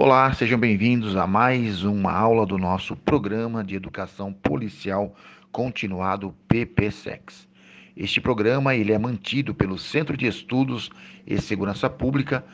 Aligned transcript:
Olá, 0.00 0.32
sejam 0.32 0.56
bem-vindos 0.56 1.16
a 1.16 1.26
mais 1.26 1.82
uma 1.82 2.12
aula 2.12 2.46
do 2.46 2.56
nosso 2.56 2.94
programa 2.94 3.64
de 3.64 3.74
educação 3.74 4.32
policial 4.32 5.12
continuado 5.50 6.32
PPSEX. 6.46 7.48
Este 7.96 8.20
programa 8.20 8.76
ele 8.76 8.92
é 8.92 8.98
mantido 8.98 9.52
pelo 9.52 9.76
Centro 9.76 10.16
de 10.16 10.24
Estudos 10.28 10.88
e 11.26 11.40
Segurança 11.40 11.90
Pública 11.90 12.44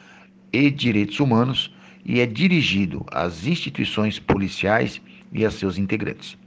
e 0.51 0.71
Direitos 0.71 1.21
Humanos 1.21 1.71
e 2.03 2.19
é 2.19 2.25
dirigido 2.25 3.05
às 3.13 3.47
instituições 3.47 4.19
policiais 4.19 5.03
e 5.31 5.45
a 5.45 5.51
seus 5.51 5.77
integrantes. 5.77 6.39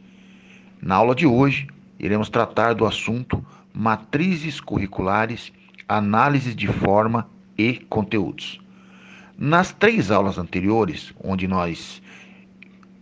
Na 0.81 0.95
aula 0.95 1.13
de 1.13 1.27
hoje, 1.27 1.67
iremos 1.99 2.27
tratar 2.27 2.73
do 2.73 2.87
assunto 2.87 3.45
matrizes 3.71 4.59
curriculares, 4.59 5.53
análise 5.87 6.55
de 6.55 6.67
forma 6.67 7.29
e 7.55 7.85
conteúdos. 7.87 8.59
Nas 9.39 9.71
três 9.71 10.09
aulas 10.09 10.39
anteriores, 10.39 11.13
onde 11.23 11.47
nós 11.47 12.01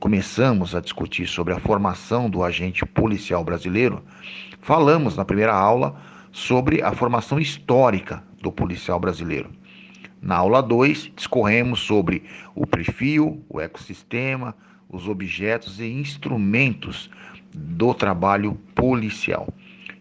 começamos 0.01 0.75
a 0.75 0.81
discutir 0.81 1.27
sobre 1.27 1.53
a 1.53 1.59
formação 1.61 2.29
do 2.29 2.43
agente 2.43 2.85
policial 2.85 3.41
brasileiro, 3.41 4.03
falamos 4.59 5.15
na 5.15 5.23
primeira 5.23 5.55
aula 5.55 5.95
sobre 6.33 6.81
a 6.81 6.91
formação 6.91 7.39
histórica 7.39 8.21
do 8.41 8.51
policial 8.51 8.99
brasileiro. 8.99 9.49
Na 10.21 10.35
aula 10.35 10.61
2, 10.61 11.13
discorremos 11.15 11.79
sobre 11.79 12.23
o 12.53 12.67
perfil, 12.67 13.41
o 13.47 13.61
ecossistema, 13.61 14.53
os 14.89 15.07
objetos 15.07 15.79
e 15.79 15.85
instrumentos 15.85 17.09
do 17.53 17.93
trabalho 17.93 18.55
policial. 18.75 19.47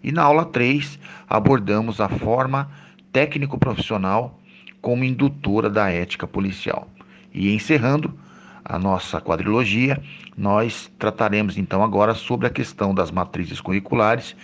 E 0.02 0.10
na 0.10 0.24
aula 0.24 0.44
3, 0.44 0.98
abordamos 1.28 2.00
a 2.00 2.08
forma 2.08 2.72
técnico-profissional 3.12 4.40
como 4.84 5.02
indutora 5.02 5.70
da 5.70 5.90
ética 5.90 6.26
policial. 6.26 6.86
E 7.32 7.54
encerrando 7.54 8.12
a 8.62 8.78
nossa 8.78 9.18
quadrilogia, 9.18 9.98
nós 10.36 10.92
trataremos 10.98 11.56
então 11.56 11.82
agora 11.82 12.12
sobre 12.12 12.46
a 12.46 12.50
questão 12.50 12.94
das 12.94 13.10
matrizes 13.10 13.62
curriculares 13.62 14.36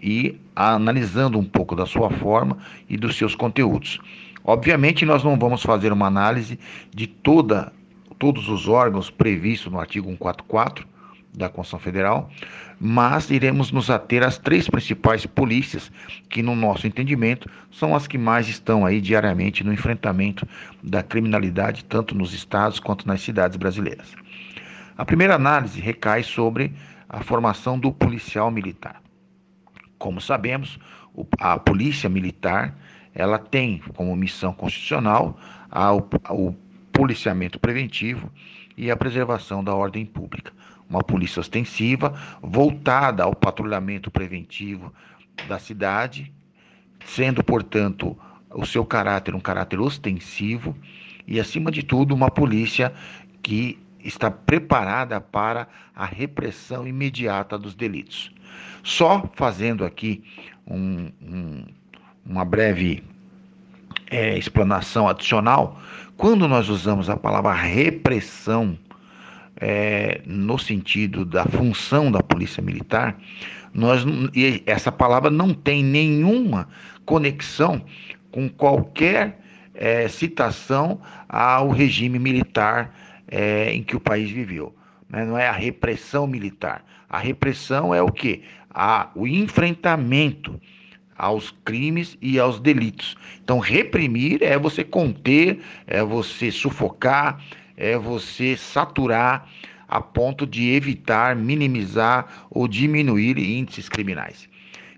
e 0.00 0.38
analisando 0.54 1.40
um 1.40 1.44
pouco 1.44 1.74
da 1.74 1.86
sua 1.86 2.08
forma 2.08 2.56
e 2.88 2.96
dos 2.96 3.16
seus 3.16 3.34
conteúdos. 3.34 3.98
Obviamente, 4.44 5.04
nós 5.04 5.24
não 5.24 5.36
vamos 5.36 5.60
fazer 5.60 5.92
uma 5.92 6.06
análise 6.06 6.56
de 6.94 7.08
toda, 7.08 7.72
todos 8.16 8.48
os 8.48 8.68
órgãos 8.68 9.10
previstos 9.10 9.72
no 9.72 9.80
artigo 9.80 10.06
144 10.06 10.86
da 11.32 11.48
Constituição 11.48 11.78
Federal, 11.78 12.30
mas 12.78 13.30
iremos 13.30 13.70
nos 13.70 13.90
ater 13.90 14.22
às 14.22 14.38
três 14.38 14.68
principais 14.68 15.26
polícias 15.26 15.90
que, 16.28 16.42
no 16.42 16.56
nosso 16.56 16.86
entendimento, 16.86 17.48
são 17.70 17.94
as 17.94 18.06
que 18.06 18.18
mais 18.18 18.48
estão 18.48 18.84
aí 18.84 19.00
diariamente 19.00 19.62
no 19.62 19.72
enfrentamento 19.72 20.46
da 20.82 21.02
criminalidade, 21.02 21.84
tanto 21.84 22.14
nos 22.14 22.32
estados 22.32 22.80
quanto 22.80 23.06
nas 23.06 23.20
cidades 23.20 23.56
brasileiras. 23.56 24.14
A 24.96 25.04
primeira 25.04 25.34
análise 25.34 25.80
recai 25.80 26.22
sobre 26.22 26.72
a 27.08 27.22
formação 27.22 27.78
do 27.78 27.92
policial 27.92 28.50
militar. 28.50 29.00
Como 29.98 30.20
sabemos, 30.20 30.78
a 31.38 31.58
polícia 31.58 32.08
militar 32.08 32.76
ela 33.14 33.38
tem 33.38 33.78
como 33.94 34.14
missão 34.14 34.52
constitucional 34.52 35.38
o 36.30 36.54
policiamento 36.92 37.58
preventivo 37.58 38.30
e 38.76 38.90
a 38.90 38.96
preservação 38.96 39.62
da 39.64 39.74
ordem 39.74 40.06
pública 40.06 40.52
uma 40.90 41.04
polícia 41.04 41.38
ostensiva 41.38 42.12
voltada 42.42 43.22
ao 43.22 43.34
patrulhamento 43.34 44.10
preventivo 44.10 44.92
da 45.48 45.58
cidade, 45.58 46.32
sendo, 47.06 47.44
portanto, 47.44 48.18
o 48.52 48.66
seu 48.66 48.84
caráter 48.84 49.34
um 49.34 49.40
caráter 49.40 49.78
ostensivo 49.78 50.76
e, 51.26 51.38
acima 51.38 51.70
de 51.70 51.84
tudo, 51.84 52.12
uma 52.12 52.28
polícia 52.28 52.92
que 53.40 53.78
está 54.02 54.30
preparada 54.30 55.20
para 55.20 55.68
a 55.94 56.04
repressão 56.04 56.86
imediata 56.86 57.56
dos 57.56 57.74
delitos. 57.74 58.32
Só 58.82 59.30
fazendo 59.34 59.84
aqui 59.84 60.24
um, 60.66 61.12
um, 61.22 61.64
uma 62.26 62.44
breve 62.44 63.04
é, 64.10 64.36
explanação 64.36 65.08
adicional, 65.08 65.80
quando 66.16 66.48
nós 66.48 66.68
usamos 66.68 67.08
a 67.08 67.16
palavra 67.16 67.52
repressão, 67.52 68.76
é, 69.56 70.20
no 70.26 70.58
sentido 70.58 71.24
da 71.24 71.44
função 71.44 72.10
da 72.10 72.22
polícia 72.22 72.62
militar, 72.62 73.18
nós, 73.72 74.04
essa 74.66 74.90
palavra 74.90 75.30
não 75.30 75.54
tem 75.54 75.82
nenhuma 75.82 76.68
conexão 77.04 77.84
com 78.30 78.48
qualquer 78.48 79.40
é, 79.74 80.08
citação 80.08 81.00
ao 81.28 81.70
regime 81.70 82.18
militar 82.18 82.94
é, 83.28 83.72
em 83.72 83.82
que 83.82 83.96
o 83.96 84.00
país 84.00 84.30
viveu. 84.30 84.74
Né? 85.08 85.24
Não 85.24 85.38
é 85.38 85.48
a 85.48 85.52
repressão 85.52 86.26
militar. 86.26 86.84
A 87.08 87.18
repressão 87.18 87.94
é 87.94 88.02
o 88.02 88.10
que? 88.10 88.42
o 89.16 89.26
enfrentamento 89.26 90.60
aos 91.18 91.50
crimes 91.64 92.16
e 92.22 92.38
aos 92.38 92.60
delitos. 92.60 93.16
Então, 93.42 93.58
reprimir 93.58 94.42
é 94.42 94.56
você 94.56 94.84
conter, 94.84 95.60
é 95.86 96.02
você 96.02 96.50
sufocar, 96.52 97.42
é 97.80 97.96
você 97.96 98.58
saturar 98.58 99.48
a 99.88 100.00
ponto 100.00 100.46
de 100.46 100.70
evitar, 100.70 101.34
minimizar 101.34 102.46
ou 102.50 102.68
diminuir 102.68 103.38
índices 103.38 103.88
criminais. 103.88 104.48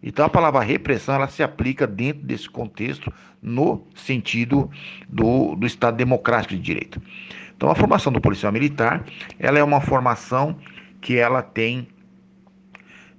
Então 0.02 0.26
a 0.26 0.28
palavra 0.28 0.60
repressão 0.60 1.14
ela 1.14 1.28
se 1.28 1.44
aplica 1.44 1.86
dentro 1.86 2.22
desse 2.24 2.50
contexto 2.50 3.10
no 3.40 3.86
sentido 3.94 4.68
do, 5.08 5.54
do 5.54 5.64
Estado 5.64 5.96
democrático 5.96 6.54
de 6.54 6.60
direito. 6.60 7.00
Então 7.56 7.70
a 7.70 7.74
formação 7.74 8.12
do 8.12 8.20
policial 8.20 8.52
militar 8.52 9.04
ela 9.38 9.58
é 9.58 9.64
uma 9.64 9.80
formação 9.80 10.58
que 11.00 11.16
ela 11.16 11.40
tem 11.40 11.86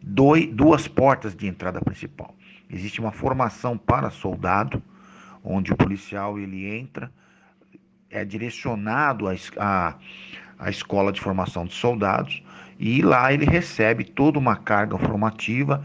dois, 0.02 0.46
duas 0.54 0.90
portas 0.90 1.34
de 1.34 1.48
entrada 1.48 1.80
principal. 1.80 2.36
Existe 2.70 3.00
uma 3.00 3.14
formação 3.14 3.78
para 3.78 4.10
soldado, 4.10 4.84
onde 5.42 5.72
o 5.72 5.78
policial 5.78 6.38
ele 6.38 6.68
entra 6.68 7.10
é 8.14 8.24
direcionado 8.24 9.26
à, 9.58 9.98
à 10.60 10.70
escola 10.70 11.12
de 11.12 11.20
formação 11.20 11.66
de 11.66 11.74
soldados 11.74 12.44
e 12.80 13.02
lá 13.02 13.34
ele 13.34 13.46
recebe 13.46 14.04
toda 14.04 14.38
uma 14.38 14.56
carga 14.56 14.98
formativa 14.98 15.84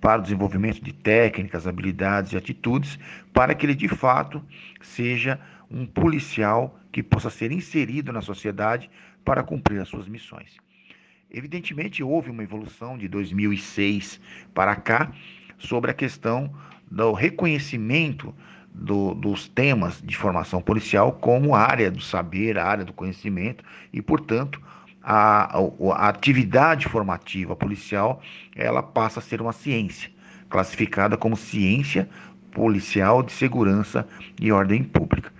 para 0.00 0.20
o 0.20 0.22
desenvolvimento 0.22 0.82
de 0.82 0.92
técnicas, 0.92 1.66
habilidades 1.66 2.32
e 2.32 2.36
atitudes, 2.36 2.98
para 3.32 3.54
que 3.54 3.64
ele 3.66 3.74
de 3.74 3.88
fato 3.88 4.42
seja 4.80 5.40
um 5.70 5.86
policial 5.86 6.78
que 6.92 7.02
possa 7.02 7.30
ser 7.30 7.52
inserido 7.52 8.12
na 8.12 8.20
sociedade 8.20 8.90
para 9.24 9.42
cumprir 9.42 9.80
as 9.80 9.88
suas 9.88 10.08
missões. 10.08 10.56
Evidentemente, 11.30 12.02
houve 12.02 12.30
uma 12.30 12.42
evolução 12.42 12.96
de 12.96 13.06
2006 13.06 14.20
para 14.54 14.74
cá 14.74 15.12
sobre 15.58 15.90
a 15.90 15.94
questão 15.94 16.52
do 16.90 17.12
reconhecimento 17.12 18.34
do, 18.78 19.14
dos 19.14 19.48
temas 19.48 20.00
de 20.02 20.16
formação 20.16 20.62
policial 20.62 21.12
como 21.12 21.54
área 21.54 21.90
do 21.90 22.00
saber, 22.00 22.58
área 22.58 22.84
do 22.84 22.92
conhecimento 22.92 23.64
e, 23.92 24.00
portanto, 24.00 24.60
a, 25.02 25.58
a 25.94 26.08
atividade 26.08 26.86
formativa 26.86 27.56
policial 27.56 28.22
ela 28.54 28.82
passa 28.82 29.20
a 29.20 29.22
ser 29.22 29.40
uma 29.40 29.52
ciência, 29.52 30.10
classificada 30.48 31.16
como 31.16 31.36
ciência 31.36 32.08
policial 32.52 33.22
de 33.22 33.32
segurança 33.32 34.06
e 34.40 34.52
ordem 34.52 34.82
pública. 34.82 35.32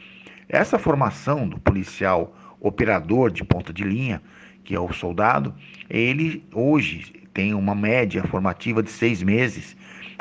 Essa 0.48 0.78
formação 0.78 1.48
do 1.48 1.58
policial 1.60 2.34
operador 2.60 3.30
de 3.30 3.44
ponta 3.44 3.72
de 3.72 3.84
linha, 3.84 4.20
que 4.64 4.74
é 4.74 4.80
o 4.80 4.92
soldado, 4.92 5.54
ele 5.88 6.44
hoje 6.52 7.12
tem 7.32 7.54
uma 7.54 7.74
média 7.74 8.24
formativa 8.24 8.82
de 8.82 8.90
seis 8.90 9.22
meses 9.22 9.76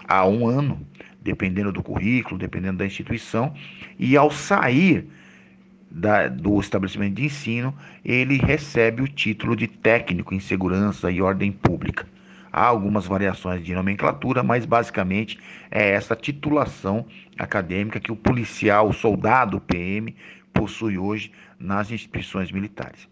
a 0.07 0.25
um 0.27 0.47
ano 0.47 0.85
dependendo 1.27 1.73
do 1.73 1.83
currículo, 1.83 2.39
dependendo 2.39 2.77
da 2.77 2.85
instituição, 2.85 3.53
e 3.99 4.15
ao 4.15 4.31
sair 4.31 5.05
da, 5.91 6.29
do 6.29 6.57
estabelecimento 6.57 7.15
de 7.15 7.25
ensino, 7.25 7.75
ele 8.03 8.37
recebe 8.37 9.01
o 9.01 9.07
título 9.07 9.53
de 9.53 9.67
técnico 9.67 10.33
em 10.33 10.39
segurança 10.39 11.11
e 11.11 11.21
ordem 11.21 11.51
pública. 11.51 12.07
Há 12.51 12.63
algumas 12.63 13.05
variações 13.05 13.63
de 13.63 13.73
nomenclatura, 13.73 14.41
mas 14.41 14.65
basicamente 14.65 15.37
é 15.69 15.89
essa 15.89 16.15
titulação 16.15 17.05
acadêmica 17.37 17.99
que 17.99 18.11
o 18.11 18.15
policial, 18.15 18.87
o 18.87 18.93
soldado 18.93 19.59
PM, 19.59 20.15
possui 20.53 20.97
hoje 20.97 21.29
nas 21.59 21.91
instituições 21.91 22.53
militares. 22.53 23.07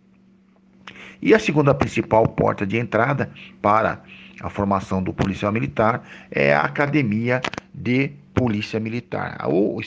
E 1.22 1.34
a 1.34 1.40
segunda 1.40 1.74
principal 1.74 2.26
porta 2.30 2.66
de 2.66 2.78
entrada 2.78 3.30
para 3.62 4.02
a 4.46 4.50
formação 4.50 5.02
do 5.02 5.12
policial 5.12 5.52
militar 5.52 6.08
é 6.30 6.54
a 6.54 6.62
academia 6.62 7.44
de 7.74 8.12
polícia 8.32 8.80
militar, 8.80 9.40
ou 9.44 9.82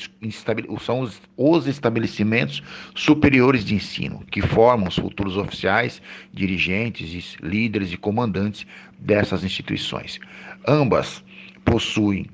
são 0.81 1.08
os 1.37 1.66
estabelecimentos 1.69 2.60
superiores 2.93 3.64
de 3.64 3.76
ensino, 3.76 4.25
que 4.28 4.43
formam 4.43 4.88
os 4.88 4.96
futuros 4.96 5.37
oficiais, 5.37 6.02
dirigentes, 6.32 7.37
líderes 7.40 7.93
e 7.93 7.96
comandantes 7.96 8.66
dessas 8.99 9.44
instituições. 9.44 10.19
Ambas 10.66 11.22
possuem 11.64 12.26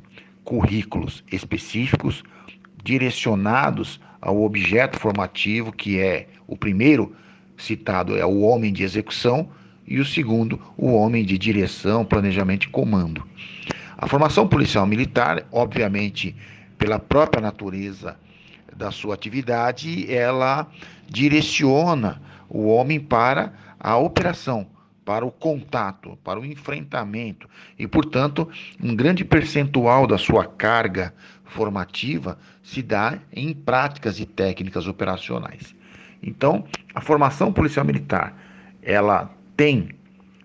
currículos 0.45 1.23
específicos 1.31 2.25
direcionados 2.83 4.01
ao 4.19 4.43
objeto 4.43 4.99
formativo, 4.99 5.71
que 5.73 6.01
é 6.01 6.29
o 6.47 6.57
primeiro 6.57 7.15
citado 7.59 8.17
é 8.17 8.25
o 8.25 8.41
homem 8.41 8.73
de 8.73 8.83
execução 8.83 9.51
e 9.87 9.99
o 9.99 10.05
segundo, 10.05 10.61
o 10.77 10.93
homem 10.93 11.25
de 11.25 11.37
direção, 11.37 12.05
planejamento 12.05 12.65
e 12.65 12.71
comando. 12.71 13.27
A 13.97 14.07
formação 14.07 14.47
policial 14.47 14.87
militar, 14.87 15.47
obviamente, 15.53 16.35
pela 16.77 16.99
própria 16.99 17.41
natureza 17.41 18.17
da 18.77 18.91
sua 18.91 19.15
atividade, 19.15 20.13
ela 20.13 20.67
direciona 21.09 22.21
o 22.49 22.67
homem 22.67 22.99
para 22.99 23.53
a 23.79 23.97
operação, 23.97 24.67
para 25.05 25.25
o 25.25 25.31
contato, 25.31 26.19
para 26.25 26.41
o 26.41 26.45
enfrentamento 26.45 27.49
e, 27.79 27.87
portanto, 27.87 28.49
um 28.83 28.97
grande 28.97 29.25
percentual 29.25 30.07
da 30.07 30.19
sua 30.19 30.47
carga 30.47 31.15
formativa 31.45 32.39
se 32.63 32.83
dá 32.83 33.19
em 33.33 33.55
práticas 33.55 34.19
e 34.19 34.27
técnicas 34.27 34.89
operacionais. 34.89 35.75
Então, 36.23 36.65
a 36.95 37.01
formação 37.01 37.53
policial 37.53 37.85
militar, 37.85 38.35
ela 38.83 39.31
tem 39.57 39.91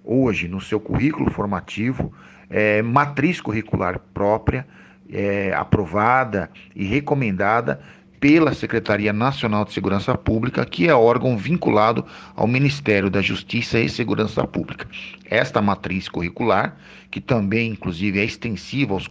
hoje 0.04 0.48
no 0.48 0.60
seu 0.60 0.80
currículo 0.80 1.30
formativo 1.32 2.14
é, 2.50 2.82
matriz 2.82 3.40
curricular 3.40 4.00
própria, 4.14 4.66
é, 5.12 5.54
aprovada 5.54 6.50
e 6.76 6.86
recomendada 6.86 7.80
pela 8.20 8.54
Secretaria 8.54 9.14
Nacional 9.14 9.64
de 9.64 9.72
Segurança 9.72 10.14
Pública, 10.18 10.66
que 10.66 10.90
é 10.90 10.94
órgão 10.94 11.38
vinculado 11.38 12.06
ao 12.36 12.48
Ministério 12.48 13.10
da 13.10 13.22
Justiça 13.22 13.80
e 13.80 13.88
Segurança 13.88 14.46
Pública. 14.46 14.88
Esta 15.26 15.62
matriz 15.62 16.10
curricular, 16.10 16.76
que 17.10 17.22
também, 17.22 17.72
inclusive, 17.72 18.20
é 18.20 18.26
extensiva 18.26 18.94
aos, 18.94 19.10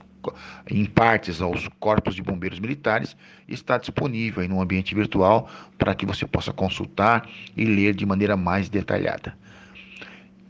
em 0.70 0.84
partes 0.84 1.40
aos 1.40 1.68
corpos 1.80 2.14
de 2.14 2.22
bombeiros 2.22 2.60
militares, 2.60 3.16
está 3.48 3.78
disponível 3.78 4.46
no 4.46 4.60
ambiente 4.60 4.94
virtual 4.94 5.48
para 5.78 5.94
que 5.94 6.04
você 6.04 6.26
possa 6.26 6.52
consultar 6.52 7.26
e 7.56 7.64
ler 7.64 7.94
de 7.94 8.04
maneira 8.04 8.36
mais 8.36 8.68
detalhada. 8.68 9.34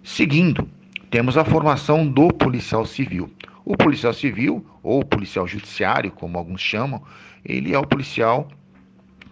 Seguindo, 0.09 0.67
temos 1.11 1.37
a 1.37 1.45
formação 1.45 2.09
do 2.09 2.29
policial 2.29 2.87
civil. 2.87 3.31
O 3.63 3.77
policial 3.77 4.15
civil, 4.15 4.67
ou 4.83 5.05
policial 5.05 5.47
judiciário, 5.47 6.11
como 6.11 6.39
alguns 6.39 6.63
chamam, 6.63 7.03
ele 7.45 7.75
é 7.75 7.79
o 7.79 7.87
policial 7.87 8.49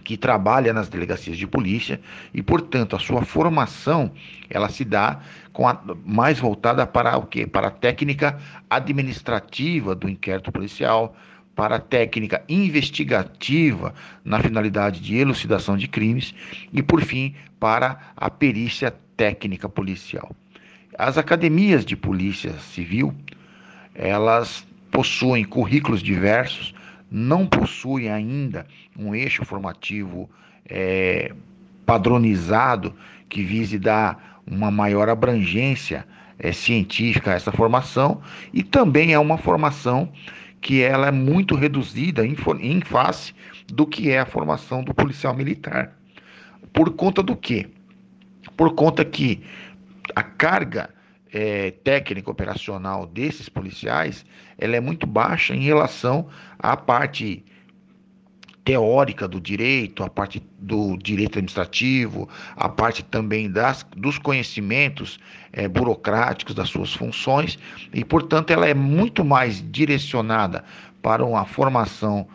que 0.05 0.19
trabalha 0.19 0.75
nas 0.75 0.91
delegacias 0.91 1.39
de 1.39 1.47
polícia 1.47 1.99
e, 2.33 2.43
portanto, 2.43 2.95
a 2.95 2.99
sua 2.99 3.23
formação 3.23 4.13
ela 4.51 4.69
se 4.69 4.85
dá 4.85 5.19
com 5.51 5.67
a, 5.67 5.81
mais 6.05 6.39
voltada 6.39 6.87
para 6.87 7.17
o 7.17 7.27
quê? 7.27 7.47
Para 7.47 7.69
a 7.69 7.73
técnica 7.73 8.39
administrativa 8.69 9.95
do 9.95 10.11
inquérito 10.11 10.53
policial, 10.53 11.17
para 11.55 11.77
a 11.77 11.81
técnica 11.81 12.45
investigativa 12.51 13.95
na 14.23 14.39
finalidade 14.41 15.01
de 15.01 15.17
elucidação 15.17 15.75
de 15.75 15.89
crimes 15.89 16.35
e, 16.71 16.83
por 16.83 17.01
fim, 17.01 17.35
para 17.59 18.13
a 18.15 18.29
perícia 18.29 18.95
técnica 19.17 19.71
policial. 19.71 20.37
As 20.99 21.19
academias 21.19 21.85
de 21.85 21.95
polícia 21.95 22.53
civil, 22.59 23.15
elas 23.95 24.67
possuem 24.91 25.45
currículos 25.45 26.03
diversos, 26.03 26.75
não 27.11 27.47
possuem 27.47 28.11
ainda 28.11 28.67
um 28.99 29.15
eixo 29.15 29.45
formativo 29.45 30.29
é, 30.69 31.35
padronizado 31.85 32.95
que 33.29 33.43
vise 33.43 33.79
dar 33.79 34.41
uma 34.47 34.71
maior 34.71 35.09
abrangência 35.11 36.07
é, 36.39 36.51
científica 36.51 37.33
a 37.33 37.35
essa 37.35 37.53
formação 37.53 38.23
e 38.53 38.63
também 38.63 39.13
é 39.13 39.19
uma 39.19 39.37
formação 39.37 40.11
que 40.63 40.81
ela 40.83 41.09
é 41.09 41.13
muito 41.13 41.55
reduzida 41.55 42.27
em, 42.27 42.35
em 42.61 42.81
face 42.81 43.35
do 43.67 43.87
que 43.87 44.11
é 44.11 44.21
a 44.21 44.27
formação 44.27 44.83
do 44.83 44.95
policial 44.95 45.35
militar. 45.35 45.93
Por 46.73 46.91
conta 46.95 47.23
do 47.23 47.37
quê? 47.37 47.69
Por 48.57 48.75
conta 48.75 49.05
que 49.05 49.43
a 50.15 50.23
carga 50.23 50.91
é, 51.33 51.71
técnica 51.71 52.31
operacional 52.31 53.07
desses 53.07 53.49
policiais 53.49 54.25
ela 54.59 54.77
é 54.77 54.81
muito 54.81 55.07
baixa 55.07 55.55
em 55.55 55.61
relação 55.61 56.29
à 56.59 56.77
parte 56.77 57.45
teórica 58.65 59.29
do 59.29 59.41
direito, 59.41 60.03
a 60.03 60.11
parte 60.11 60.43
do 60.59 60.97
direito 60.97 61.39
administrativo, 61.39 62.29
a 62.57 62.69
parte 62.69 63.05
também 63.05 63.49
das, 63.49 63.87
dos 63.97 64.19
conhecimentos 64.19 65.21
é, 65.53 65.69
burocráticos 65.69 66.53
das 66.53 66.69
suas 66.69 66.93
funções. 66.93 67.57
E, 67.95 68.05
portanto, 68.05 68.51
ela 68.51 68.67
é 68.67 68.75
muito 68.75 69.25
mais 69.25 69.65
direcionada 69.71 70.65
para 71.01 71.25
uma 71.25 71.45
formação 71.45 72.27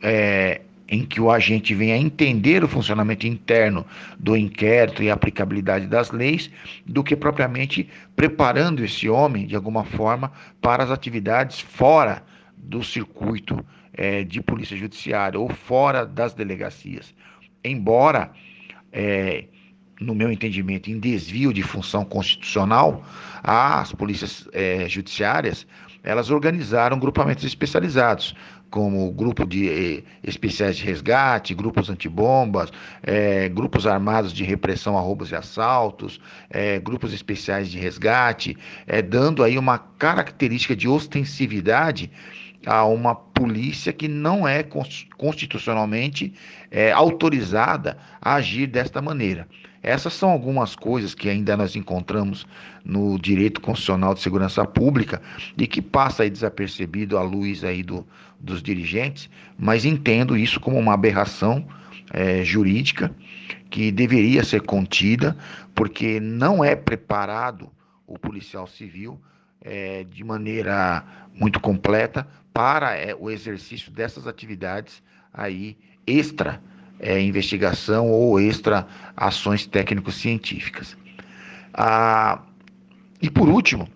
é, 0.00 0.60
em 0.88 1.04
que 1.04 1.20
o 1.20 1.30
agente 1.30 1.74
venha 1.74 1.96
entender 1.96 2.62
o 2.62 2.68
funcionamento 2.68 3.26
interno 3.26 3.86
do 4.18 4.36
inquérito 4.36 5.02
e 5.02 5.10
a 5.10 5.14
aplicabilidade 5.14 5.86
das 5.86 6.10
leis, 6.10 6.50
do 6.84 7.02
que 7.02 7.16
propriamente 7.16 7.88
preparando 8.14 8.84
esse 8.84 9.08
homem, 9.08 9.46
de 9.46 9.56
alguma 9.56 9.84
forma, 9.84 10.30
para 10.60 10.84
as 10.84 10.90
atividades 10.90 11.60
fora 11.60 12.22
do 12.56 12.82
circuito 12.82 13.64
é, 13.92 14.24
de 14.24 14.42
polícia 14.42 14.76
judiciária 14.76 15.38
ou 15.38 15.48
fora 15.48 16.04
das 16.04 16.34
delegacias. 16.34 17.14
Embora, 17.64 18.30
é, 18.92 19.44
no 20.00 20.14
meu 20.14 20.30
entendimento, 20.30 20.90
em 20.90 20.98
desvio 20.98 21.52
de 21.52 21.62
função 21.62 22.04
constitucional, 22.04 23.04
as 23.42 23.92
polícias 23.92 24.48
é, 24.52 24.88
judiciárias 24.88 25.66
elas 26.04 26.30
organizaram 26.30 26.98
grupamentos 26.98 27.44
especializados, 27.44 28.36
como 28.74 29.08
grupo 29.12 29.46
de 29.46 29.68
eh, 29.68 30.02
especiais 30.24 30.76
de 30.76 30.84
resgate, 30.84 31.54
grupos 31.54 31.88
antibombas, 31.88 32.72
eh, 33.04 33.48
grupos 33.48 33.86
armados 33.86 34.32
de 34.32 34.42
repressão 34.42 34.98
a 34.98 35.00
roubos 35.00 35.30
e 35.30 35.36
assaltos, 35.36 36.20
eh, 36.50 36.80
grupos 36.80 37.12
especiais 37.12 37.70
de 37.70 37.78
resgate, 37.78 38.56
dando 39.08 39.44
aí 39.44 39.56
uma 39.56 39.78
característica 39.78 40.74
de 40.74 40.88
ostensividade 40.88 42.10
a 42.66 42.84
uma 42.84 43.14
polícia 43.14 43.92
que 43.92 44.08
não 44.08 44.48
é 44.48 44.64
constitucionalmente 45.16 46.34
autorizada 46.96 47.96
a 48.20 48.34
agir 48.34 48.66
desta 48.66 49.00
maneira. 49.00 49.46
Essas 49.84 50.14
são 50.14 50.30
algumas 50.30 50.74
coisas 50.74 51.14
que 51.14 51.28
ainda 51.28 51.58
nós 51.58 51.76
encontramos 51.76 52.46
no 52.82 53.18
direito 53.18 53.60
constitucional 53.60 54.14
de 54.14 54.20
segurança 54.20 54.64
pública 54.64 55.20
e 55.58 55.66
que 55.66 55.82
passa 55.82 56.22
aí 56.22 56.30
desapercebido 56.30 57.18
à 57.18 57.22
luz 57.22 57.62
aí 57.62 57.82
do, 57.82 58.04
dos 58.44 58.62
dirigentes, 58.62 59.28
mas 59.58 59.84
entendo 59.84 60.36
isso 60.36 60.60
como 60.60 60.78
uma 60.78 60.94
aberração 60.94 61.66
é, 62.12 62.44
jurídica 62.44 63.14
que 63.70 63.90
deveria 63.90 64.44
ser 64.44 64.60
contida, 64.62 65.36
porque 65.74 66.20
não 66.20 66.62
é 66.62 66.76
preparado 66.76 67.70
o 68.06 68.18
policial 68.18 68.66
civil 68.66 69.20
é, 69.60 70.04
de 70.04 70.22
maneira 70.22 71.02
muito 71.34 71.58
completa 71.58 72.26
para 72.52 72.94
é, 72.94 73.14
o 73.14 73.30
exercício 73.30 73.90
dessas 73.90 74.26
atividades 74.26 75.02
aí 75.32 75.76
extra 76.06 76.62
é, 77.00 77.20
investigação 77.20 78.08
ou 78.08 78.38
extra 78.38 78.86
ações 79.16 79.66
técnico-científicas. 79.66 80.96
Ah, 81.72 82.42
e 83.20 83.28
por 83.28 83.48
último, 83.48 83.88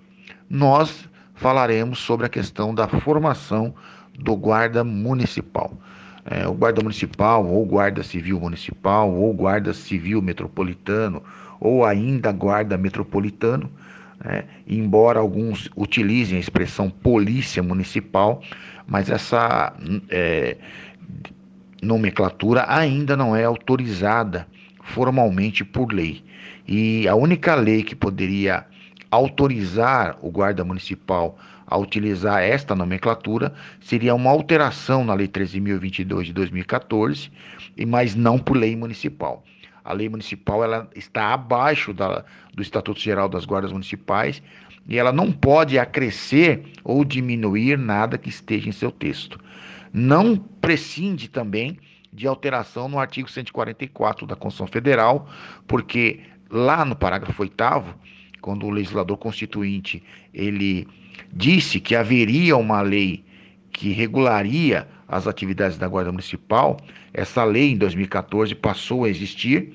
nós 0.50 1.08
falaremos 1.34 2.00
sobre 2.00 2.26
a 2.26 2.28
questão 2.28 2.74
da 2.74 2.88
formação 2.88 3.74
do 4.18 4.36
guarda 4.36 4.82
municipal. 4.84 5.72
É, 6.24 6.46
o 6.46 6.52
guarda 6.52 6.82
municipal, 6.82 7.46
ou 7.46 7.64
guarda 7.64 8.02
civil 8.02 8.38
municipal, 8.38 9.10
ou 9.10 9.32
guarda 9.32 9.72
civil 9.72 10.20
metropolitano, 10.20 11.22
ou 11.58 11.84
ainda 11.84 12.30
guarda 12.32 12.76
metropolitano, 12.76 13.70
é, 14.24 14.44
embora 14.66 15.20
alguns 15.20 15.70
utilizem 15.76 16.36
a 16.36 16.40
expressão 16.40 16.90
polícia 16.90 17.62
municipal, 17.62 18.42
mas 18.86 19.08
essa 19.08 19.72
é, 20.10 20.56
nomenclatura 21.80 22.64
ainda 22.68 23.16
não 23.16 23.34
é 23.34 23.44
autorizada 23.44 24.46
formalmente 24.82 25.64
por 25.64 25.92
lei. 25.92 26.22
E 26.66 27.08
a 27.08 27.14
única 27.14 27.54
lei 27.54 27.82
que 27.82 27.94
poderia 27.94 28.66
autorizar 29.10 30.18
o 30.20 30.30
guarda 30.30 30.64
municipal 30.64 31.38
a 31.68 31.76
utilizar 31.76 32.42
esta 32.42 32.74
nomenclatura 32.74 33.52
seria 33.80 34.14
uma 34.14 34.30
alteração 34.30 35.04
na 35.04 35.14
Lei 35.14 35.28
13.022 35.28 36.24
de 36.24 36.32
2014, 36.32 37.30
mas 37.86 38.14
não 38.14 38.38
por 38.38 38.56
lei 38.56 38.74
municipal. 38.74 39.44
A 39.84 39.92
lei 39.92 40.08
municipal 40.08 40.64
ela 40.64 40.88
está 40.96 41.32
abaixo 41.32 41.92
da, 41.92 42.24
do 42.52 42.62
Estatuto 42.62 43.00
Geral 43.00 43.28
das 43.28 43.44
Guardas 43.44 43.72
Municipais 43.72 44.42
e 44.86 44.98
ela 44.98 45.12
não 45.12 45.30
pode 45.30 45.78
acrescer 45.78 46.64
ou 46.82 47.04
diminuir 47.04 47.78
nada 47.78 48.18
que 48.18 48.28
esteja 48.28 48.68
em 48.68 48.72
seu 48.72 48.90
texto 48.90 49.38
não 49.92 50.36
prescinde 50.36 51.28
também 51.28 51.78
de 52.12 52.26
alteração 52.26 52.88
no 52.88 52.98
artigo 52.98 53.30
144 53.30 54.26
da 54.26 54.34
Constituição 54.36 54.66
Federal, 54.66 55.28
porque 55.66 56.20
lá 56.50 56.84
no 56.84 56.96
parágrafo 56.96 57.42
8 57.42 57.54
quando 58.40 58.66
o 58.66 58.70
legislador 58.70 59.16
constituinte 59.16 60.02
ele 60.32 60.86
disse 61.32 61.80
que 61.80 61.94
haveria 61.94 62.56
uma 62.56 62.80
lei 62.80 63.24
que 63.72 63.90
regularia 63.90 64.88
as 65.06 65.26
atividades 65.26 65.78
da 65.78 65.88
Guarda 65.88 66.12
Municipal, 66.12 66.76
essa 67.14 67.44
lei 67.44 67.72
em 67.72 67.76
2014 67.76 68.54
passou 68.54 69.04
a 69.04 69.08
existir, 69.08 69.72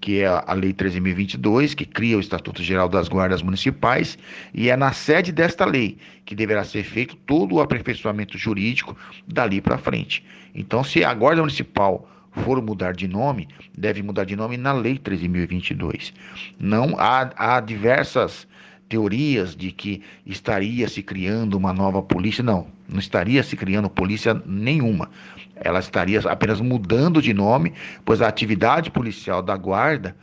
que 0.00 0.20
é 0.20 0.26
a 0.26 0.52
Lei 0.52 0.72
13.022, 0.72 1.74
que 1.74 1.84
cria 1.84 2.16
o 2.16 2.20
Estatuto 2.20 2.62
Geral 2.62 2.88
das 2.88 3.08
Guardas 3.08 3.42
Municipais, 3.42 4.18
e 4.54 4.70
é 4.70 4.76
na 4.76 4.92
sede 4.92 5.32
desta 5.32 5.64
lei 5.64 5.98
que 6.24 6.34
deverá 6.34 6.64
ser 6.64 6.84
feito 6.84 7.16
todo 7.16 7.56
o 7.56 7.60
aperfeiçoamento 7.60 8.36
jurídico 8.38 8.96
dali 9.26 9.60
para 9.60 9.78
frente. 9.78 10.24
Então, 10.54 10.84
se 10.84 11.02
a 11.02 11.12
Guarda 11.14 11.40
Municipal 11.40 12.08
for 12.44 12.62
mudar 12.62 12.94
de 12.94 13.08
nome, 13.08 13.48
deve 13.76 14.02
mudar 14.02 14.24
de 14.24 14.36
nome 14.36 14.56
na 14.56 14.72
Lei 14.72 14.98
13.022. 14.98 16.12
Não 16.58 16.98
há, 16.98 17.30
há 17.36 17.60
diversas 17.60 18.46
teorias 18.88 19.54
de 19.54 19.70
que 19.70 20.02
estaria 20.24 20.88
se 20.88 21.02
criando 21.02 21.54
uma 21.54 21.72
nova 21.72 22.02
polícia. 22.02 22.42
Não, 22.42 22.66
não 22.88 22.98
estaria 22.98 23.42
se 23.42 23.56
criando 23.56 23.90
polícia 23.90 24.40
nenhuma. 24.46 25.10
Ela 25.56 25.80
estaria 25.80 26.20
apenas 26.20 26.60
mudando 26.60 27.20
de 27.20 27.34
nome, 27.34 27.74
pois 28.04 28.22
a 28.22 28.28
atividade 28.28 28.90
policial 28.90 29.42
da 29.42 29.56
guarda 29.56 30.16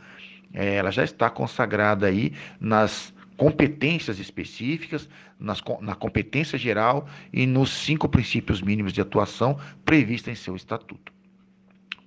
é, 0.52 0.76
ela 0.76 0.90
já 0.90 1.04
está 1.04 1.28
consagrada 1.28 2.06
aí 2.06 2.32
nas 2.58 3.14
competências 3.36 4.18
específicas, 4.18 5.08
nas, 5.38 5.62
na 5.80 5.94
competência 5.94 6.58
geral 6.58 7.06
e 7.30 7.46
nos 7.46 7.70
cinco 7.70 8.08
princípios 8.08 8.62
mínimos 8.62 8.92
de 8.92 9.00
atuação 9.02 9.58
previstos 9.84 10.32
em 10.32 10.34
seu 10.34 10.56
estatuto. 10.56 11.15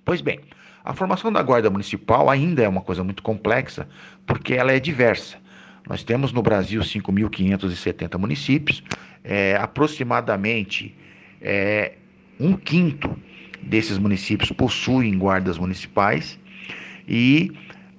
Pois 0.04 0.20
bem, 0.20 0.40
a 0.84 0.94
formação 0.94 1.32
da 1.32 1.42
Guarda 1.42 1.70
Municipal 1.70 2.30
ainda 2.30 2.62
é 2.62 2.68
uma 2.68 2.80
coisa 2.80 3.04
muito 3.04 3.22
complexa, 3.22 3.88
porque 4.26 4.54
ela 4.54 4.72
é 4.72 4.80
diversa. 4.80 5.36
Nós 5.88 6.02
temos 6.02 6.32
no 6.32 6.42
Brasil 6.42 6.80
5.570 6.80 8.18
municípios, 8.18 8.82
é, 9.22 9.56
aproximadamente 9.56 10.96
é, 11.40 11.94
um 12.38 12.56
quinto 12.56 13.14
desses 13.62 13.98
municípios 13.98 14.50
possuem 14.50 15.18
guardas 15.18 15.58
municipais 15.58 16.38
e 17.06 17.52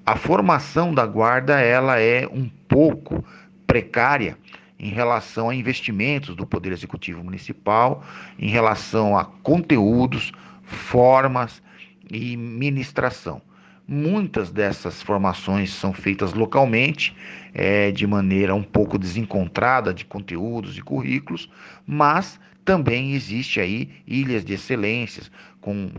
a 0.06 0.16
formação 0.16 0.94
da 0.94 1.06
guarda 1.06 1.60
ela 1.60 2.00
é 2.00 2.28
um 2.28 2.50
pouco 2.68 3.24
precária 3.68 4.38
em 4.80 4.90
relação 4.90 5.50
a 5.50 5.56
investimentos 5.56 6.36
do 6.36 6.48
Poder 6.48 6.72
Executivo 6.72 7.24
Municipal, 7.24 8.04
em 8.40 8.50
relação 8.50 9.16
a 9.16 9.26
conteúdos, 9.26 10.32
formas 10.64 11.62
e 12.12 12.36
ministração. 12.36 13.42
Muitas 13.88 14.52
dessas 14.52 15.02
formações 15.02 15.72
são 15.72 15.92
feitas 15.92 16.34
localmente, 16.34 17.16
é, 17.54 17.92
de 17.92 18.06
maneira 18.06 18.54
um 18.54 18.64
pouco 18.64 18.98
desencontrada 18.98 19.94
de 19.94 20.06
conteúdos 20.06 20.78
e 20.78 20.82
currículos, 20.82 21.50
mas 21.86 22.40
também 22.64 23.14
existe 23.14 23.60
aí 23.60 23.90
ilhas 24.06 24.46
de 24.46 24.54
excelências 24.54 25.32
com 25.60 25.90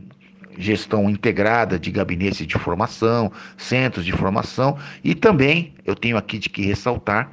gestão 0.59 1.09
integrada 1.11 1.78
de 1.78 1.90
gabinetes 1.90 2.47
de 2.47 2.59
formação, 2.59 3.33
centros 3.57 4.04
de 4.04 4.12
formação 4.12 4.78
e 5.02 5.14
também 5.14 5.75
eu 5.85 5.95
tenho 5.95 6.16
aqui 6.16 6.38
de 6.38 6.49
que 6.49 6.62
ressaltar 6.62 7.33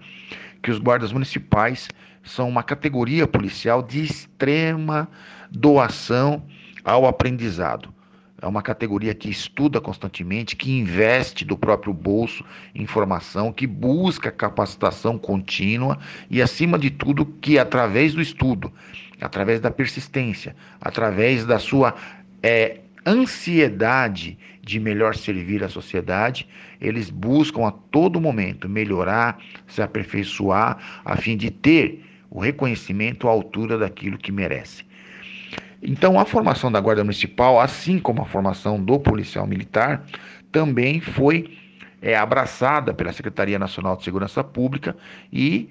que 0.62 0.71
os 0.71 0.79
guardas 0.79 1.12
municipais 1.12 1.89
são 2.24 2.50
uma 2.50 2.63
categoria 2.63 3.27
policial 3.27 3.81
de 3.81 4.03
extrema 4.03 5.07
doação 5.51 6.43
ao 6.83 7.05
aprendizado. 7.05 7.93
É 8.41 8.48
uma 8.48 8.62
categoria 8.62 9.13
que 9.13 9.29
estuda 9.29 9.81
constantemente, 9.81 10.55
que 10.55 10.72
investe 10.72 11.43
do 11.43 11.58
próprio 11.58 11.93
bolso 11.93 12.43
em 12.74 12.86
formação, 12.86 13.51
que 13.51 13.67
busca 13.67 14.31
capacitação 14.31 15.17
contínua 15.17 16.00
e, 16.29 16.41
acima 16.41 16.79
de 16.79 16.89
tudo, 16.89 17.25
que 17.25 17.60
através 17.60 18.13
do 18.13 18.22
estudo, 18.22 18.72
através 19.19 19.60
da 19.60 19.69
persistência, 19.69 20.55
através 20.79 21.46
da 21.46 21.60
sua 21.60 21.96
é, 22.41 22.79
ansiedade 23.05 24.38
de 24.62 24.79
melhor 24.79 25.15
servir 25.15 25.63
a 25.63 25.69
sociedade, 25.69 26.48
eles 26.79 27.10
buscam 27.10 27.67
a 27.67 27.72
todo 27.72 28.22
momento 28.22 28.69
melhorar, 28.69 29.39
se 29.67 29.81
aperfeiçoar, 29.81 31.01
a 31.03 31.17
fim 31.17 31.36
de 31.36 31.51
ter 31.51 32.05
o 32.29 32.39
reconhecimento 32.39 33.27
à 33.27 33.31
altura 33.31 33.77
daquilo 33.77 34.17
que 34.17 34.31
merece. 34.31 34.88
Então, 35.81 36.19
a 36.19 36.25
formação 36.25 36.71
da 36.71 36.79
Guarda 36.79 37.03
Municipal, 37.03 37.59
assim 37.59 38.00
como 38.00 38.21
a 38.21 38.25
formação 38.25 38.83
do 38.83 39.00
policial 39.00 39.48
militar, 39.48 40.03
também 40.51 41.00
foi 41.00 41.57
é, 42.01 42.15
abraçada 42.15 42.93
pela 42.93 43.13
Secretaria 43.13 43.57
Nacional 43.57 43.95
de 43.95 44.03
Segurança 44.03 44.43
Pública 44.43 44.95
e 45.31 45.69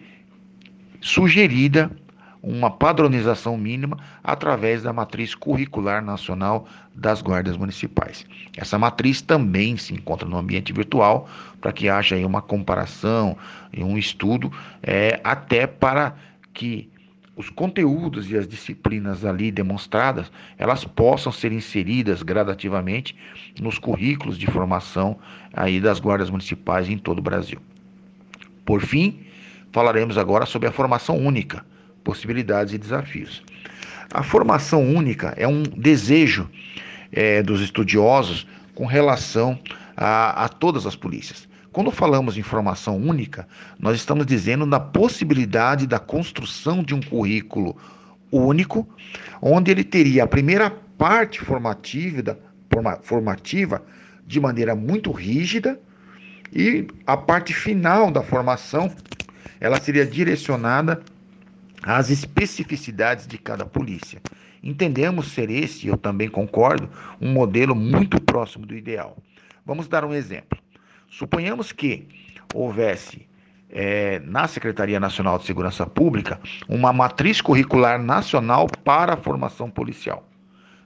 sugerida 1.01 1.91
uma 2.43 2.71
padronização 2.71 3.57
mínima 3.59 3.99
através 4.23 4.83
da 4.83 4.93
matriz 4.93 5.35
curricular 5.35 6.03
nacional 6.03 6.67
das 6.95 7.21
guardas 7.21 7.57
municipais. 7.57 8.25
Essa 8.57 8.79
matriz 8.79 9.21
também 9.21 9.77
se 9.77 9.93
encontra 9.93 10.29
no 10.29 10.39
ambiente 10.39 10.73
virtual 10.73 11.29
para 11.61 11.73
que 11.73 11.89
haja 11.89 12.17
uma 12.25 12.41
comparação 12.41 13.37
e 13.73 13.83
um 13.83 13.99
estudo 13.99 14.53
é, 14.83 15.21
até 15.25 15.67
para 15.67 16.15
que 16.55 16.89
os 17.39 17.49
conteúdos 17.49 18.29
e 18.29 18.37
as 18.37 18.49
disciplinas 18.49 19.25
ali 19.25 19.53
demonstradas, 19.53 20.31
elas 20.59 20.85
possam 20.85 21.31
ser 21.31 21.53
inseridas 21.53 22.21
gradativamente 22.21 23.17
nos 23.61 23.79
currículos 23.79 24.37
de 24.37 24.49
formação 24.49 25.17
aí 25.53 25.81
das 25.81 26.01
guardas 26.01 26.31
municipais 26.31 26.89
em 26.89 26.99
todo 26.99 27.21
o 27.21 27.23
Brasil. 27.23 27.61
Por 28.67 28.81
fim, 28.81 29.21
falaremos 29.71 30.19
agora 30.19 30.47
sobre 30.47 30.69
a 30.69 30.73
formação 30.73 31.17
única, 31.17 31.65
possibilidades 32.03 32.75
e 32.75 32.79
desafios. 32.79 33.41
A 34.13 34.25
formação 34.25 34.83
única 34.83 35.33
é 35.37 35.47
um 35.47 35.63
desejo 35.63 36.51
é, 37.13 37.41
dos 37.41 37.61
estudiosos 37.61 38.49
com 38.75 38.85
relação 38.85 39.57
a, 39.97 40.45
a 40.45 40.49
todas 40.49 40.87
as 40.87 40.97
polícias. 40.97 41.48
Quando 41.79 41.93
falamos 41.93 42.37
em 42.37 42.43
formação 42.43 42.97
única, 42.97 43.47
nós 43.79 43.95
estamos 43.95 44.27
dizendo 44.27 44.67
da 44.67 44.81
possibilidade 44.81 45.87
da 45.87 46.01
construção 46.01 46.83
de 46.83 46.93
um 46.93 47.01
currículo 47.01 47.77
único, 48.33 48.85
onde 49.41 49.71
ele 49.71 49.85
teria 49.85 50.25
a 50.25 50.27
primeira 50.27 50.71
parte 50.71 51.39
formativa, 51.39 52.37
formativa 53.03 53.81
de 54.27 54.41
maneira 54.41 54.75
muito 54.75 55.13
rígida 55.13 55.79
e 56.53 56.89
a 57.07 57.17
parte 57.17 57.55
final 57.55 58.11
da 58.11 58.25
formação 58.25 58.93
ela 59.61 59.81
seria 59.81 60.05
direcionada 60.05 61.01
às 61.81 62.11
especificidades 62.11 63.25
de 63.25 63.39
cada 63.39 63.65
polícia. 63.65 64.21
Entendemos 64.65 65.29
ser 65.29 65.49
esse, 65.49 65.87
eu 65.87 65.97
também 65.97 66.29
concordo, 66.29 66.91
um 67.21 67.31
modelo 67.31 67.77
muito 67.77 68.21
próximo 68.21 68.67
do 68.67 68.75
ideal. 68.75 69.17
Vamos 69.65 69.87
dar 69.87 70.05
um 70.05 70.13
exemplo. 70.13 70.59
Suponhamos 71.11 71.73
que 71.73 72.07
houvesse 72.55 73.27
é, 73.71 74.21
na 74.21 74.47
Secretaria 74.47 75.01
Nacional 75.01 75.39
de 75.39 75.45
Segurança 75.45 75.87
Pública 75.87 76.41
uma 76.69 76.93
matriz 76.93 77.41
curricular 77.41 77.99
nacional 78.01 78.67
para 78.85 79.15
a 79.15 79.17
formação 79.17 79.71
policial. 79.71 80.25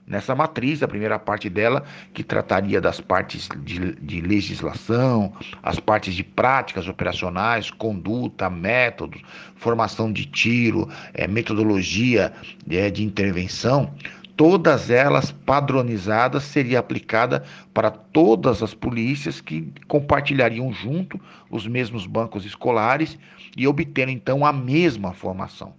Nessa 0.05 0.35
matriz, 0.35 0.83
a 0.83 0.87
primeira 0.87 1.17
parte 1.17 1.49
dela, 1.49 1.85
que 2.13 2.25
trataria 2.25 2.81
das 2.81 2.99
partes 2.99 3.47
de, 3.59 3.93
de 3.95 4.19
legislação, 4.19 5.31
as 5.61 5.79
partes 5.79 6.13
de 6.13 6.25
práticas 6.25 6.89
operacionais, 6.89 7.71
conduta, 7.71 8.49
métodos, 8.49 9.21
formação 9.55 10.11
de 10.11 10.25
tiro, 10.25 10.89
é, 11.13 11.25
metodologia 11.25 12.33
é, 12.69 12.89
de 12.89 13.01
intervenção, 13.01 13.93
todas 14.35 14.89
elas 14.89 15.31
padronizadas, 15.31 16.43
seria 16.43 16.79
aplicada 16.79 17.43
para 17.73 17.91
todas 17.91 18.63
as 18.63 18.73
polícias 18.73 19.39
que 19.39 19.71
compartilhariam 19.87 20.71
junto 20.73 21.19
os 21.49 21.67
mesmos 21.67 22.05
bancos 22.05 22.45
escolares 22.45 23.17
e 23.55 23.67
obtendo 23.67 24.11
então 24.11 24.45
a 24.45 24.51
mesma 24.51 25.13
formação. 25.13 25.73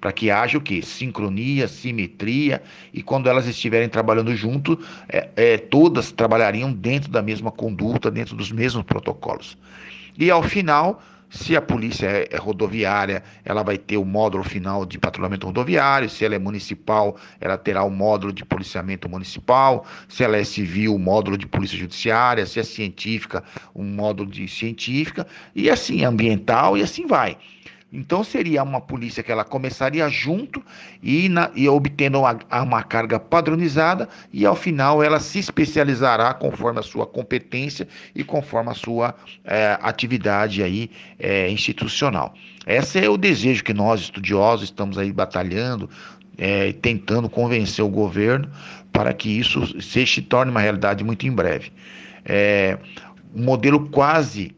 Para 0.00 0.12
que 0.12 0.30
haja 0.30 0.56
o 0.56 0.62
que? 0.62 0.80
Sincronia, 0.80 1.68
simetria, 1.68 2.62
e 2.92 3.02
quando 3.02 3.28
elas 3.28 3.46
estiverem 3.46 3.88
trabalhando 3.88 4.34
junto, 4.34 4.78
é, 5.08 5.28
é, 5.36 5.58
todas 5.58 6.10
trabalhariam 6.10 6.72
dentro 6.72 7.10
da 7.10 7.20
mesma 7.20 7.50
conduta, 7.50 8.10
dentro 8.10 8.34
dos 8.34 8.50
mesmos 8.50 8.82
protocolos. 8.84 9.58
E 10.18 10.30
ao 10.30 10.42
final, 10.42 11.02
se 11.30 11.56
a 11.56 11.62
polícia 11.62 12.06
é, 12.06 12.28
é 12.30 12.36
rodoviária, 12.36 13.22
ela 13.44 13.62
vai 13.62 13.78
ter 13.78 13.96
o 13.96 14.04
módulo 14.04 14.42
final 14.42 14.84
de 14.84 14.98
patrulhamento 14.98 15.46
rodoviário. 15.46 16.10
Se 16.10 16.24
ela 16.24 16.34
é 16.34 16.38
municipal, 16.38 17.16
ela 17.40 17.56
terá 17.56 17.84
o 17.84 17.90
módulo 17.90 18.32
de 18.32 18.44
policiamento 18.44 19.08
municipal. 19.08 19.86
Se 20.08 20.24
ela 20.24 20.36
é 20.36 20.44
civil, 20.44 20.94
o 20.94 20.98
módulo 20.98 21.38
de 21.38 21.46
polícia 21.46 21.78
judiciária. 21.78 22.44
Se 22.44 22.58
é 22.58 22.64
científica, 22.64 23.44
um 23.74 23.84
módulo 23.84 24.28
de 24.28 24.48
científica. 24.48 25.24
E 25.54 25.70
assim, 25.70 26.04
ambiental, 26.04 26.76
e 26.76 26.82
assim 26.82 27.06
vai. 27.06 27.38
Então 27.92 28.22
seria 28.22 28.62
uma 28.62 28.80
polícia 28.80 29.22
que 29.22 29.32
ela 29.32 29.44
começaria 29.44 30.08
junto 30.08 30.62
e, 31.02 31.28
na, 31.28 31.50
e 31.56 31.68
obtendo 31.68 32.20
uma, 32.20 32.38
uma, 32.62 32.82
carga 32.84 33.18
padronizada 33.18 34.08
e 34.32 34.46
ao 34.46 34.54
final 34.54 35.02
ela 35.02 35.18
se 35.18 35.40
especializará 35.40 36.32
conforme 36.32 36.78
a 36.78 36.82
sua 36.82 37.04
competência 37.04 37.88
e 38.14 38.22
conforme 38.22 38.70
a 38.70 38.74
sua 38.74 39.14
é, 39.44 39.76
atividade 39.82 40.62
aí 40.62 40.88
é, 41.18 41.50
institucional. 41.50 42.32
Esse 42.64 43.04
é 43.04 43.08
o 43.08 43.16
desejo 43.16 43.64
que 43.64 43.74
nós 43.74 44.00
estudiosos 44.02 44.68
estamos 44.68 44.96
aí 44.96 45.12
batalhando, 45.12 45.90
é, 46.38 46.72
tentando 46.74 47.28
convencer 47.28 47.84
o 47.84 47.88
governo 47.88 48.48
para 48.92 49.12
que 49.12 49.28
isso 49.28 49.82
se 49.82 50.22
torne 50.22 50.52
uma 50.52 50.60
realidade 50.60 51.02
muito 51.02 51.26
em 51.26 51.32
breve. 51.32 51.72
É, 52.24 52.78
um 53.34 53.42
modelo 53.42 53.88
quase 53.88 54.54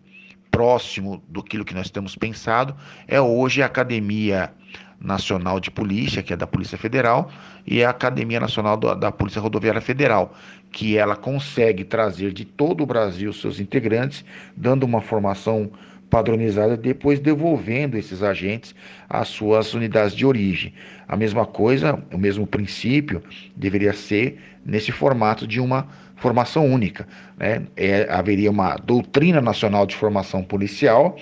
próximo 0.52 1.21
do 1.28 1.42
que 1.42 1.75
nós 1.75 1.90
temos 1.90 2.14
pensado 2.14 2.76
é 3.09 3.21
hoje 3.21 3.62
a 3.62 3.66
Academia 3.66 4.52
Nacional 5.00 5.59
de 5.59 5.71
Polícia, 5.71 6.23
que 6.23 6.32
é 6.32 6.37
da 6.37 6.47
Polícia 6.47 6.78
Federal, 6.78 7.28
e 7.66 7.82
a 7.82 7.90
Academia 7.90 8.38
Nacional 8.38 8.76
da 8.76 9.11
Polícia 9.11 9.40
Rodoviária 9.40 9.80
Federal, 9.80 10.32
que 10.71 10.97
ela 10.97 11.16
consegue 11.16 11.82
trazer 11.82 12.32
de 12.32 12.44
todo 12.44 12.82
o 12.82 12.87
Brasil 12.87 13.32
seus 13.32 13.59
integrantes, 13.59 14.25
dando 14.56 14.85
uma 14.85 15.00
formação 15.00 15.73
padronizada, 16.09 16.76
depois 16.76 17.18
devolvendo 17.18 17.97
esses 17.97 18.23
agentes 18.23 18.75
às 19.09 19.28
suas 19.28 19.73
unidades 19.73 20.14
de 20.14 20.26
origem. 20.26 20.75
A 21.09 21.16
mesma 21.16 21.47
coisa, 21.47 21.99
o 22.12 22.18
mesmo 22.18 22.47
princípio 22.47 23.23
deveria 23.56 23.94
ser 23.94 24.38
nesse 24.64 24.92
formato 24.92 25.47
de 25.47 25.59
uma 25.59 25.88
formação 26.22 26.64
única. 26.64 27.06
Né? 27.36 27.62
É, 27.76 28.06
haveria 28.08 28.50
uma 28.50 28.76
doutrina 28.76 29.40
nacional 29.40 29.84
de 29.84 29.96
formação 29.96 30.42
policial 30.44 31.16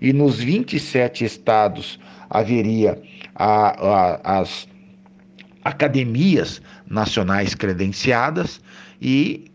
e 0.00 0.12
nos 0.12 0.38
27 0.38 1.24
estados 1.24 1.98
haveria 2.28 3.00
a, 3.34 4.20
a, 4.22 4.40
as 4.40 4.68
academias 5.64 6.60
nacionais 6.86 7.54
credenciadas 7.54 8.60
e 9.00 9.50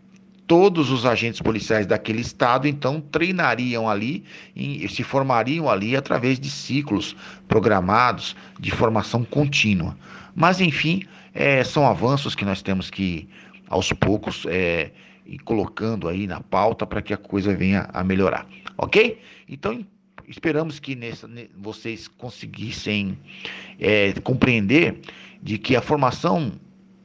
todos 0.48 0.89
os 0.89 1.05
agentes 1.05 1.39
policiais 1.39 1.86
daquele 1.86 2.22
estado 2.22 2.67
então 2.67 3.00
treinariam 3.00 3.88
ali 3.88 4.24
e 4.55 4.89
se 4.89 5.03
formariam 5.03 5.69
ali 5.69 5.96
através 5.96 6.39
de 6.39 6.50
ciclos 6.50 7.15
programados 7.48 8.36
de 8.60 8.72
formação 8.72 9.24
contínua. 9.24 9.96
Mas 10.36 10.60
enfim, 10.60 11.03
é, 11.36 11.63
são 11.63 11.86
avanços 11.86 12.34
que 12.34 12.43
nós 12.43 12.63
temos 12.63 12.89
que 12.89 13.29
aos 13.70 13.94
poucos 13.94 14.46
é, 14.50 14.92
ir 15.26 15.40
colocando 15.40 16.08
aí 16.08 16.28
na 16.28 16.42
pauta 16.42 16.86
para 16.86 17.02
que 17.02 17.14
a 17.14 17.18
coisa 17.18 17.56
venha 17.56 17.90
a 17.94 18.04
melhorar, 18.04 18.46
ok? 18.78 19.20
Então 19.48 19.86
esperamos 20.28 20.80
que 20.80 20.96
nessa, 20.96 21.30
vocês 21.58 22.08
conseguissem 22.08 23.18
é, 23.80 24.14
compreender 24.22 25.00
de 25.42 25.58
que 25.58 25.76
a 25.76 25.82
formação 25.82 26.52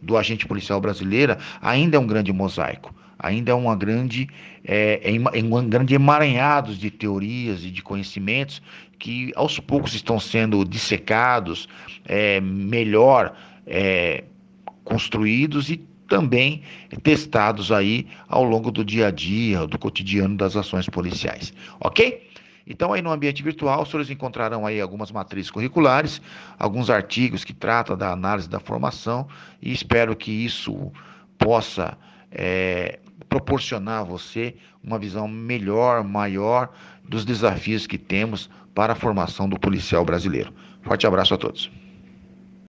do 0.02 0.16
agente 0.16 0.47
policial 0.47 0.80
brasileira 0.80 1.38
ainda 1.62 1.97
é 1.97 2.00
um 2.00 2.06
grande 2.06 2.33
mosaico 2.33 2.94
ainda 3.25 3.52
é 3.52 3.54
uma 3.54 3.75
grande, 3.75 4.28
é, 4.64 5.00
é 5.02 5.42
um 5.42 5.68
grande 5.68 5.94
emaranhado 5.94 6.75
de 6.75 6.90
teorias 6.90 7.64
e 7.64 7.71
de 7.71 7.83
conhecimentos 7.83 8.61
que 8.99 9.33
aos 9.35 9.59
poucos 9.59 9.94
estão 9.94 10.21
sendo 10.21 10.64
dissecados, 10.64 11.68
é, 12.04 12.40
melhor 12.40 13.35
é, 13.66 14.25
construídos 14.85 15.71
e 15.71 15.80
também 16.08 16.62
testados 17.02 17.73
aí 17.73 18.06
ao 18.28 18.44
longo 18.44 18.70
do 18.70 18.84
dia 18.84 19.08
a 19.08 19.11
dia, 19.11 19.66
do 19.66 19.78
cotidiano 19.78 20.37
das 20.37 20.56
ações 20.56 20.88
policiais, 20.88 21.52
ok? 21.80 22.30
Então 22.66 22.92
aí 22.92 23.02
no 23.02 23.12
ambiente 23.12 23.42
virtual, 23.42 23.82
os 23.82 23.90
senhores 23.90 24.11
encontrarão 24.11 24.66
aí 24.66 24.80
algumas 24.80 25.11
matrizes 25.11 25.50
curriculares, 25.50 26.20
alguns 26.58 26.88
artigos 26.88 27.44
que 27.44 27.52
tratam 27.52 27.96
da 27.96 28.11
análise 28.11 28.49
da 28.49 28.58
formação 28.58 29.28
e 29.61 29.73
espero 29.73 30.16
que 30.16 30.30
isso 30.30 30.90
possa 31.38 31.96
é, 32.30 32.99
proporcionar 33.28 34.00
a 34.00 34.04
você 34.04 34.54
uma 34.82 34.99
visão 34.99 35.28
melhor, 35.28 36.02
maior 36.04 36.70
dos 37.06 37.25
desafios 37.25 37.87
que 37.87 37.99
temos 37.99 38.49
para 38.75 38.94
a 38.94 38.96
formação 38.96 39.49
do 39.49 39.58
policial 39.58 40.04
brasileiro. 40.04 40.52
Forte 40.82 41.06
abraço 41.06 41.34
a 41.34 41.38
todos. 41.38 41.70